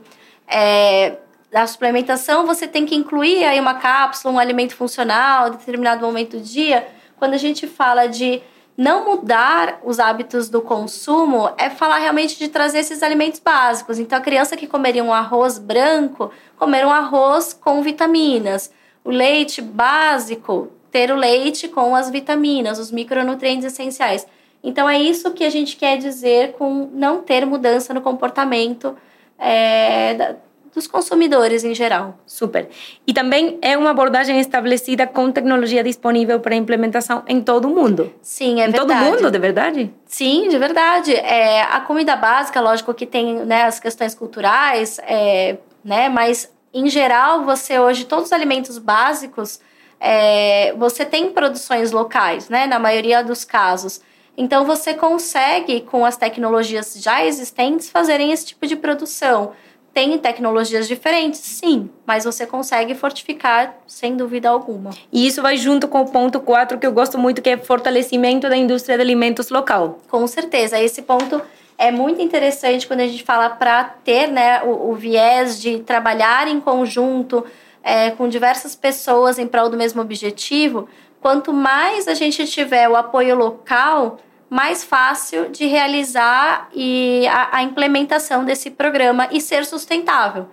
É, 0.49 1.16
da 1.50 1.66
suplementação, 1.66 2.45
você 2.45 2.66
tem 2.66 2.85
que 2.85 2.95
incluir 2.95 3.45
aí 3.45 3.59
uma 3.59 3.75
cápsula, 3.75 4.35
um 4.35 4.38
alimento 4.38 4.75
funcional, 4.75 5.49
em 5.49 5.52
determinado 5.52 6.04
momento 6.04 6.37
do 6.37 6.42
dia. 6.42 6.87
Quando 7.16 7.35
a 7.35 7.38
gente 7.38 7.66
fala 7.66 8.06
de 8.06 8.42
não 8.76 9.06
mudar 9.06 9.80
os 9.83 9.99
hábitos 9.99 10.50
do 10.50 10.61
consumo 10.61 11.50
é 11.56 11.71
falar 11.71 11.99
realmente 11.99 12.38
de 12.38 12.49
trazer 12.49 12.80
esses 12.80 13.02
alimentos 13.02 13.40
básicos. 13.40 13.99
Então, 13.99 14.18
a 14.18 14.21
criança 14.21 14.56
que 14.56 14.66
comeria 14.66 15.02
um 15.02 15.12
arroz 15.12 15.59
branco, 15.59 16.30
comer 16.59 16.85
um 16.85 16.90
arroz 16.90 17.54
com 17.54 17.83
vitaminas. 17.83 18.71
O 19.02 19.11
leite 19.11 19.62
básico, 19.62 20.68
ter 20.90 21.11
o 21.11 21.16
leite 21.16 21.68
com 21.68 21.97
as 21.97 22.11
vitaminas, 22.11 22.78
os 22.78 22.90
micronutrientes 22.90 23.64
essenciais. 23.64 24.26
Então, 24.62 24.88
é 24.88 24.99
isso 25.00 25.30
que 25.30 25.45
a 25.45 25.50
gente 25.50 25.76
quer 25.76 25.97
dizer 25.97 26.52
com 26.52 26.90
não 26.92 27.23
ter 27.23 27.47
mudança 27.47 27.95
no 27.95 28.02
comportamento 28.02 28.95
é, 29.38 30.37
dos 30.76 30.87
consumidores 30.87 31.64
em 31.64 31.75
geral. 31.75 32.18
Super. 32.26 32.68
E 33.06 33.14
também 33.14 33.59
é 33.62 33.78
uma 33.78 33.90
abordagem 33.90 34.38
estabelecida 34.38 35.06
com 35.06 35.33
tecnologia 35.33 35.83
disponível 35.83 36.38
para 36.38 36.54
implementação 36.54 37.23
em 37.26 37.40
todo 37.40 37.64
o 37.64 37.75
mundo. 37.75 38.12
Sim, 38.21 38.61
é 38.61 38.68
em 38.68 38.71
verdade. 38.71 39.00
Em 39.00 39.11
todo 39.11 39.14
mundo, 39.16 39.30
de 39.30 39.38
verdade? 39.38 39.95
Sim, 40.04 40.49
de 40.50 40.59
verdade. 40.59 41.14
É, 41.14 41.62
a 41.62 41.80
comida 41.80 42.14
básica, 42.14 42.61
lógico 42.61 42.92
que 42.92 43.06
tem 43.06 43.37
né, 43.47 43.62
as 43.62 43.80
questões 43.80 44.14
culturais, 44.14 45.00
é, 45.04 45.56
né, 45.83 46.11
mas 46.11 46.52
em 46.75 46.90
geral, 46.90 47.42
você 47.42 47.78
hoje, 47.78 48.04
todos 48.04 48.26
os 48.26 48.33
alimentos 48.33 48.76
básicos, 48.76 49.59
é, 49.99 50.75
você 50.76 51.06
tem 51.06 51.30
produções 51.30 51.90
locais, 51.90 52.50
né, 52.50 52.66
na 52.66 52.78
maioria 52.78 53.25
dos 53.25 53.47
casos. 53.47 54.02
Então, 54.37 54.66
você 54.66 54.92
consegue, 54.92 55.80
com 55.80 56.04
as 56.04 56.18
tecnologias 56.18 56.97
já 56.99 57.25
existentes, 57.25 57.88
fazerem 57.88 58.30
esse 58.30 58.45
tipo 58.45 58.66
de 58.66 58.76
produção. 58.76 59.52
Tem 59.97 60.19
tecnologias 60.19 60.87
diferentes, 60.87 61.41
sim, 61.41 61.88
mas 62.05 62.25
você 62.25 62.45
consegue 62.45 62.95
fortificar 62.95 63.75
sem 63.87 64.15
dúvida 64.15 64.47
alguma. 64.47 64.91
E 65.11 65.26
isso 65.26 65.41
vai 65.41 65.57
junto 65.57 65.88
com 65.88 66.03
o 66.03 66.05
ponto 66.05 66.38
4 66.38 66.76
que 66.76 66.87
eu 66.87 66.93
gosto 66.93 67.17
muito, 67.17 67.41
que 67.41 67.49
é 67.49 67.57
fortalecimento 67.57 68.47
da 68.47 68.59
indústria 68.59 68.97
de 68.97 69.03
alimentos 69.03 69.49
local. 69.49 69.99
Com 70.11 70.26
certeza, 70.26 70.79
esse 70.79 71.00
ponto 71.00 71.41
é 71.79 71.91
muito 71.91 72.21
interessante 72.21 72.87
quando 72.87 73.00
a 73.00 73.07
gente 73.07 73.25
fala 73.25 73.49
para 73.49 73.85
ter 73.85 74.26
né, 74.26 74.62
o, 74.65 74.91
o, 74.91 74.95
viés 74.95 75.59
de 75.59 75.79
trabalhar 75.79 76.47
em 76.47 76.61
conjunto 76.61 77.43
é, 77.83 78.11
com 78.11 78.29
diversas 78.29 78.75
pessoas 78.75 79.38
em 79.38 79.47
prol 79.47 79.71
do 79.71 79.79
mesmo 79.79 80.03
objetivo. 80.03 80.91
Quanto 81.23 81.55
mais 81.55 82.07
a 82.07 82.12
gente 82.12 82.47
tiver 82.47 82.87
o 82.87 82.97
apoio 82.97 83.35
local, 83.35 84.19
mais 84.49 84.85
fácil 84.85 85.49
de 85.50 85.67
realizar 85.67 86.69
e 86.75 87.26
a, 87.29 87.59
a 87.59 87.62
implementação 87.62 88.45
desse 88.45 88.71
programa 88.71 89.29
e 89.31 89.41
ser 89.41 89.65
sustentável. 89.65 90.49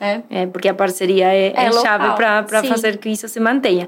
Né? 0.00 0.22
É, 0.28 0.46
porque 0.46 0.68
a 0.68 0.74
parceria 0.74 1.32
é, 1.32 1.52
é, 1.56 1.66
é 1.66 1.72
chave 1.72 2.14
para 2.16 2.62
fazer 2.64 2.98
que 2.98 3.08
isso 3.08 3.28
se 3.28 3.40
mantenha. 3.40 3.86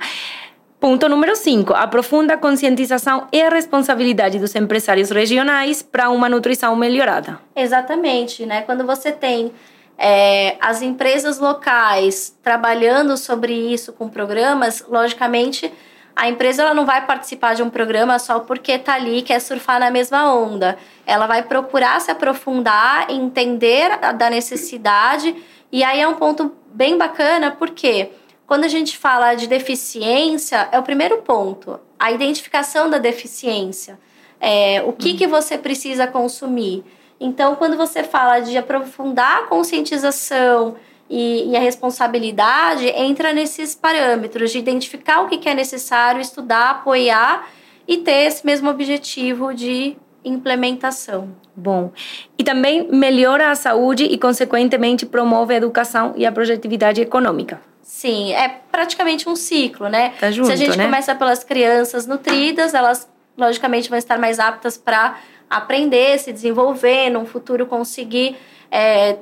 Ponto 0.81 1.09
número 1.09 1.35
5. 1.35 1.75
Aprofunda 1.75 2.35
a 2.35 2.37
conscientização 2.37 3.27
e 3.33 3.43
a 3.43 3.49
responsabilidade 3.49 4.39
dos 4.39 4.55
empresários 4.55 5.11
regionais 5.11 5.83
para 5.83 6.09
uma 6.09 6.29
nutrição 6.29 6.77
melhorada. 6.77 7.41
Exatamente. 7.55 8.47
Né? 8.47 8.63
Quando 8.63 8.87
você 8.87 9.11
tem 9.11 9.53
é, 9.99 10.57
as 10.61 10.81
empresas 10.81 11.41
locais 11.41 12.33
trabalhando 12.45 13.17
sobre 13.17 13.53
isso 13.53 13.93
com 13.93 14.09
programas, 14.09 14.85
logicamente 14.89 15.73
a 16.19 16.29
empresa 16.29 16.63
ela 16.63 16.75
não 16.75 16.85
vai 16.85 17.07
participar 17.07 17.55
de 17.55 17.63
um 17.63 17.71
programa 17.71 18.19
só 18.19 18.41
porque 18.41 18.73
está 18.73 18.95
ali 18.95 19.23
quer 19.23 19.41
surfar 19.41 19.79
na 19.79 19.89
mesma 19.89 20.35
onda. 20.35 20.77
Ela 21.07 21.29
vai 21.29 21.45
procurar 21.45 22.01
se 22.01 22.11
aprofundar, 22.11 23.09
entender 23.09 23.93
a, 24.03 24.11
da 24.11 24.29
necessidade 24.29 25.33
e 25.71 25.85
aí 25.85 26.01
é 26.01 26.09
um 26.09 26.17
ponto 26.17 26.53
bem 26.75 26.99
bacana 26.99 27.53
porque 27.53 28.11
quando 28.49 28.65
a 28.65 28.69
gente 28.69 28.99
fala 28.99 29.37
de 29.37 29.47
deficiência 29.47 30.69
é 30.73 30.79
o 30.81 30.83
primeiro 30.83 31.19
ponto, 31.19 31.79
a 31.97 32.11
identificação 32.11 32.91
da 32.91 32.99
deficiência. 32.99 33.97
É, 34.41 34.83
o 34.85 34.93
que, 34.93 35.15
que 35.15 35.27
você 35.27 35.57
precisa 35.57 36.09
consumir. 36.09 36.85
Então, 37.21 37.55
quando 37.55 37.77
você 37.77 38.03
fala 38.03 38.41
de 38.41 38.57
aprofundar 38.59 39.39
a 39.39 39.47
conscientização, 39.47 40.77
e, 41.09 41.51
e, 41.51 41.57
a 41.57 41.61
responsabilidade 41.61 42.87
entra 42.89 43.33
nesses 43.33 43.75
parâmetros 43.75 44.51
de 44.51 44.59
identificar 44.59 45.23
o 45.23 45.29
que 45.29 45.49
é 45.49 45.55
necessário, 45.55 46.21
estudar, 46.21 46.71
apoiar 46.71 47.49
e 47.87 47.97
ter 47.99 48.27
esse 48.27 48.45
mesmo 48.45 48.69
objetivo 48.69 49.55
de 49.55 49.97
implementação. 50.25 51.35
Bom, 51.57 51.91
e 52.39 52.45
também 52.45 52.89
melhora 52.91 53.51
a 53.51 53.55
saúde 53.55 54.05
e, 54.05 54.19
consequentemente, 54.19 55.07
promove 55.07 55.55
a 55.55 55.57
educação 55.57 56.13
e 56.17 56.27
a 56.27 56.31
projetividade 56.31 57.01
econômica. 57.01 57.61
Sim, 57.83 58.33
é 58.35 58.49
praticamente 58.71 59.29
um 59.29 59.35
ciclo, 59.35 59.89
né? 59.89 60.13
Tá 60.21 60.31
junto, 60.31 60.47
Se 60.47 60.53
a 60.53 60.57
gente 60.57 60.77
né? 60.77 60.85
começa 60.85 61.15
pelas 61.15 61.43
crianças 61.43 62.07
nutridas, 62.07 62.75
elas 62.75 63.09
logicamente 63.37 63.89
vão 63.89 63.99
estar 63.99 64.19
mais 64.19 64.39
aptas 64.39 64.77
para 64.77 65.17
aprender, 65.49 66.19
se 66.19 66.33
desenvolver, 66.33 67.09
num 67.09 67.25
futuro 67.25 67.65
conseguir 67.65 68.37
é, 68.71 69.17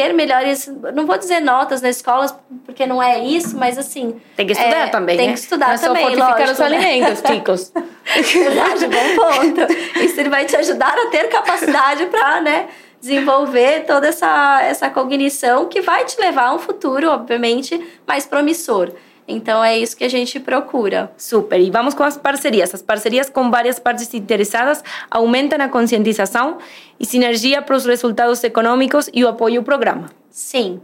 ter 0.00 0.14
melhores, 0.14 0.66
não 0.94 1.04
vou 1.04 1.18
dizer 1.18 1.40
notas 1.40 1.82
nas 1.82 1.96
escolas, 1.96 2.34
porque 2.64 2.86
não 2.86 3.02
é 3.02 3.18
isso, 3.18 3.54
mas 3.58 3.76
assim. 3.76 4.18
Tem 4.34 4.46
que 4.46 4.52
estudar 4.52 4.86
é, 4.86 4.88
também. 4.88 5.14
Tem 5.14 5.26
né? 5.26 5.32
que 5.34 5.38
estudar 5.38 5.74
não 5.74 5.78
também. 5.78 6.02
Só 6.02 6.08
fortificar 6.08 6.38
lógico, 6.38 6.52
os 6.52 6.58
né? 6.58 6.66
alimentos, 6.66 7.22
chicos. 7.26 7.72
Verdade, 8.32 8.86
bom 8.86 9.14
ponto. 9.14 10.00
Isso 10.02 10.18
ele 10.18 10.30
vai 10.30 10.46
te 10.46 10.56
ajudar 10.56 10.94
a 10.98 11.06
ter 11.08 11.28
capacidade 11.28 12.06
para, 12.06 12.40
né? 12.40 12.68
Desenvolver 12.98 13.84
toda 13.86 14.08
essa, 14.08 14.62
essa 14.62 14.88
cognição 14.88 15.66
que 15.66 15.82
vai 15.82 16.06
te 16.06 16.18
levar 16.18 16.48
a 16.48 16.54
um 16.54 16.58
futuro, 16.58 17.10
obviamente, 17.10 17.78
mais 18.06 18.24
promissor. 18.24 18.92
Então 19.30 19.62
é 19.62 19.78
isso 19.78 19.96
que 19.96 20.04
a 20.04 20.08
gente 20.08 20.40
procura. 20.40 21.12
Super. 21.16 21.60
E 21.60 21.70
vamos 21.70 21.94
com 21.94 22.02
as 22.02 22.16
parcerias. 22.16 22.74
As 22.74 22.82
parcerias 22.82 23.30
com 23.30 23.50
várias 23.50 23.78
partes 23.78 24.12
interessadas 24.12 24.82
aumentam 25.10 25.60
a 25.60 25.68
conscientização 25.68 26.58
e 26.98 27.06
sinergia 27.06 27.62
para 27.62 27.76
os 27.76 27.86
resultados 27.86 28.42
econômicos 28.42 29.08
e 29.12 29.24
o 29.24 29.28
apoio 29.28 29.60
ao 29.60 29.64
programa. 29.64 30.10
Sim. 30.30 30.80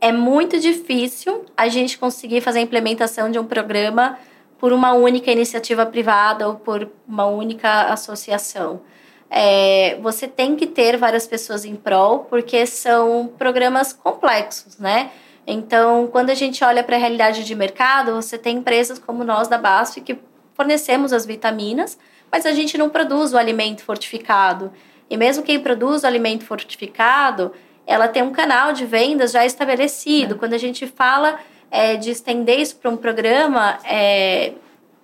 É 0.00 0.12
muito 0.12 0.60
difícil 0.60 1.44
a 1.56 1.68
gente 1.68 1.98
conseguir 1.98 2.40
fazer 2.40 2.60
a 2.60 2.62
implementação 2.62 3.30
de 3.30 3.38
um 3.38 3.44
programa 3.44 4.16
por 4.58 4.72
uma 4.72 4.92
única 4.92 5.30
iniciativa 5.30 5.84
privada 5.84 6.48
ou 6.48 6.54
por 6.54 6.88
uma 7.06 7.26
única 7.26 7.92
associação. 7.92 8.80
É, 9.30 9.98
você 10.00 10.26
tem 10.26 10.56
que 10.56 10.66
ter 10.66 10.96
várias 10.96 11.26
pessoas 11.26 11.64
em 11.64 11.76
prol, 11.76 12.20
porque 12.30 12.64
são 12.64 13.30
programas 13.38 13.92
complexos, 13.92 14.78
né? 14.78 15.10
Então, 15.50 16.06
quando 16.08 16.28
a 16.28 16.34
gente 16.34 16.62
olha 16.62 16.84
para 16.84 16.96
a 16.96 16.98
realidade 16.98 17.42
de 17.42 17.54
mercado, 17.54 18.12
você 18.12 18.36
tem 18.36 18.58
empresas 18.58 18.98
como 18.98 19.24
nós 19.24 19.48
da 19.48 19.56
BASF 19.56 20.02
que 20.02 20.18
fornecemos 20.52 21.10
as 21.10 21.24
vitaminas, 21.24 21.98
mas 22.30 22.44
a 22.44 22.52
gente 22.52 22.76
não 22.76 22.90
produz 22.90 23.32
o 23.32 23.38
alimento 23.38 23.82
fortificado. 23.82 24.70
E 25.08 25.16
mesmo 25.16 25.42
quem 25.42 25.58
produz 25.58 26.02
o 26.02 26.06
alimento 26.06 26.44
fortificado, 26.44 27.50
ela 27.86 28.06
tem 28.08 28.22
um 28.22 28.30
canal 28.30 28.74
de 28.74 28.84
vendas 28.84 29.32
já 29.32 29.46
estabelecido. 29.46 30.34
É. 30.34 30.36
Quando 30.36 30.52
a 30.52 30.58
gente 30.58 30.86
fala 30.86 31.38
é, 31.70 31.96
de 31.96 32.10
estender 32.10 32.60
isso 32.60 32.76
para 32.76 32.90
um 32.90 32.96
programa, 32.98 33.78
é, 33.86 34.52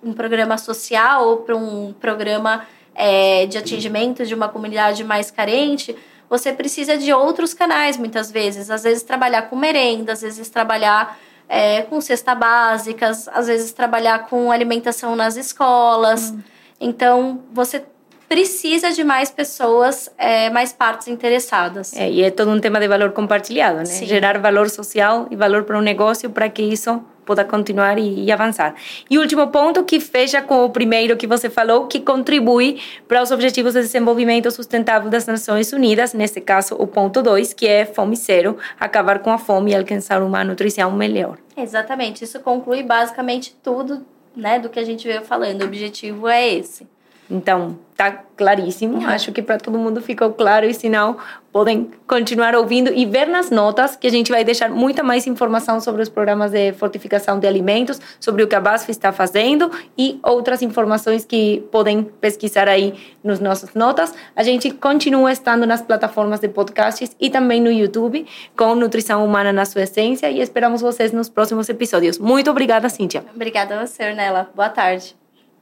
um 0.03 0.13
programa 0.13 0.59
social 0.59 1.27
ou 1.27 1.37
para 1.37 1.55
um 1.55 1.91
programa 1.91 2.67
é, 2.93 3.47
de 3.47 3.57
atingimento 3.57 4.23
de 4.23 4.35
uma 4.35 4.47
comunidade 4.47 5.03
mais 5.03 5.31
carente, 5.31 5.95
você 6.29 6.51
precisa 6.51 6.97
de 6.97 7.13
outros 7.13 7.53
canais 7.53 7.97
muitas 7.97 8.31
vezes. 8.31 8.69
Às 8.69 8.83
vezes 8.83 9.03
trabalhar 9.03 9.43
com 9.43 9.55
merenda, 9.55 10.13
às 10.13 10.21
vezes 10.21 10.49
trabalhar 10.49 11.17
é, 11.47 11.83
com 11.83 12.01
cesta 12.01 12.33
básicas, 12.33 13.27
às 13.29 13.47
vezes 13.47 13.71
trabalhar 13.71 14.27
com 14.27 14.51
alimentação 14.51 15.15
nas 15.15 15.37
escolas. 15.37 16.31
Hum. 16.31 16.39
Então, 16.79 17.43
você 17.53 17.83
precisa 18.27 18.91
de 18.91 19.03
mais 19.03 19.29
pessoas, 19.29 20.09
é, 20.17 20.49
mais 20.49 20.73
partes 20.73 21.07
interessadas. 21.07 21.95
É, 21.95 22.09
e 22.09 22.23
é 22.23 22.31
todo 22.31 22.51
um 22.51 22.59
tema 22.59 22.79
de 22.79 22.87
valor 22.87 23.11
compartilhado, 23.11 23.77
né? 23.77 23.85
Sim. 23.85 24.05
Gerar 24.05 24.39
valor 24.39 24.69
social 24.69 25.27
e 25.29 25.35
valor 25.35 25.63
para 25.63 25.77
um 25.77 25.81
negócio 25.81 26.29
para 26.29 26.49
que 26.49 26.63
isso 26.63 27.03
possa 27.25 27.43
continuar 27.43 27.97
e, 27.97 28.25
e, 28.25 28.31
avançar. 28.31 28.75
E 29.09 29.17
último 29.17 29.47
ponto 29.47 29.83
que 29.83 29.99
fecha 29.99 30.41
com 30.41 30.63
o 30.63 30.69
primeiro 30.69 31.17
que 31.17 31.27
você 31.27 31.49
falou, 31.49 31.87
que 31.87 31.99
contribui 31.99 32.79
para 33.07 33.21
os 33.21 33.31
Objetivos 33.31 33.73
de 33.73 33.81
Desenvolvimento 33.81 34.49
Sustentável 34.51 35.09
das 35.09 35.25
Nações 35.25 35.73
Unidas, 35.73 36.13
nesse 36.13 36.39
caso 36.39 36.75
o 36.75 36.87
ponto 36.87 37.21
2, 37.21 37.53
que 37.53 37.67
é 37.67 37.85
fome 37.85 38.15
zero, 38.15 38.57
acabar 38.79 39.19
com 39.19 39.31
a 39.31 39.37
fome 39.37 39.71
e 39.71 39.75
alcançar 39.75 40.21
uma 40.21 40.43
nutrição 40.43 40.91
melhor. 40.91 41.37
Exatamente, 41.57 42.23
isso 42.23 42.39
conclui 42.39 42.83
basicamente 42.83 43.55
tudo 43.63 44.05
né, 44.35 44.59
do 44.59 44.69
que 44.69 44.79
a 44.79 44.83
gente 44.83 45.07
veio 45.07 45.23
falando, 45.23 45.61
o 45.61 45.65
objetivo 45.65 46.27
é 46.27 46.47
esse. 46.47 46.87
Então, 47.29 47.77
tá 47.95 48.11
claríssimo. 48.35 48.97
Uhum. 48.97 49.07
Acho 49.07 49.31
que 49.31 49.41
para 49.41 49.57
todo 49.57 49.77
mundo 49.77 50.01
ficou 50.01 50.31
claro 50.33 50.65
e 50.65 50.89
não, 50.89 51.17
podem 51.51 51.89
continuar 52.05 52.53
ouvindo 52.55 52.91
e 52.93 53.05
ver 53.05 53.27
nas 53.27 53.49
notas 53.49 53.95
que 53.95 54.05
a 54.05 54.11
gente 54.11 54.31
vai 54.31 54.43
deixar 54.43 54.69
muita 54.69 55.01
mais 55.01 55.25
informação 55.25 55.79
sobre 55.79 56.01
os 56.01 56.09
programas 56.09 56.51
de 56.51 56.73
fortificação 56.73 57.39
de 57.39 57.47
alimentos, 57.47 57.99
sobre 58.19 58.43
o 58.43 58.47
que 58.47 58.55
a 58.55 58.59
BASF 58.59 58.91
está 58.91 59.11
fazendo 59.11 59.71
e 59.97 60.19
outras 60.21 60.61
informações 60.61 61.25
que 61.25 61.63
podem 61.71 62.03
pesquisar 62.03 62.67
aí 62.67 62.93
nos 63.23 63.39
nossas 63.39 63.73
notas. 63.73 64.13
A 64.35 64.43
gente 64.43 64.69
continua 64.71 65.31
estando 65.31 65.65
nas 65.65 65.81
plataformas 65.81 66.41
de 66.41 66.49
podcasts 66.49 67.15
e 67.19 67.29
também 67.29 67.61
no 67.61 67.71
YouTube 67.71 68.25
com 68.57 68.75
Nutrição 68.75 69.25
Humana 69.25 69.53
na 69.53 69.65
sua 69.65 69.83
essência 69.83 70.29
e 70.29 70.41
esperamos 70.41 70.81
vocês 70.81 71.13
nos 71.13 71.29
próximos 71.29 71.69
episódios. 71.69 72.19
Muito 72.19 72.51
obrigada, 72.51 72.89
Cíntia. 72.89 73.25
Obrigada 73.33 73.79
a 73.79 73.87
você, 73.87 74.09
Ornella. 74.09 74.49
Boa 74.53 74.69
tarde. 74.69 75.15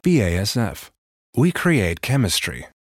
BASF 0.03 0.92
We 1.35 1.51
create 1.51 2.01
chemistry. 2.01 2.67